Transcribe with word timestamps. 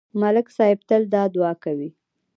ملک 0.21 0.47
صاحب 0.57 0.79
تل 0.89 1.01
دا 1.13 1.23
دعا 1.35 1.51
کوي 1.63 1.89